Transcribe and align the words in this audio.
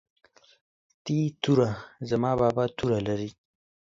ت 1.03 1.05
توره 1.41 1.69
زما 2.09 2.31
بابا 2.41 2.65
توره 2.77 2.99
لري 3.07 3.29